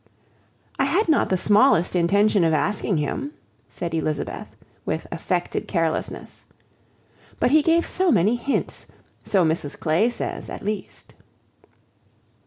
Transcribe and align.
"I 0.79 0.85
had 0.85 1.07
not 1.09 1.29
the 1.29 1.37
smallest 1.37 1.95
intention 1.95 2.43
of 2.43 2.53
asking 2.53 2.97
him," 2.97 3.35
said 3.69 3.93
Elizabeth, 3.93 4.55
with 4.83 5.05
affected 5.11 5.67
carelessness, 5.67 6.43
"but 7.39 7.51
he 7.51 7.61
gave 7.61 7.85
so 7.85 8.11
many 8.11 8.35
hints; 8.35 8.87
so 9.23 9.45
Mrs 9.45 9.79
Clay 9.79 10.09
says, 10.09 10.49
at 10.49 10.65
least." 10.65 11.13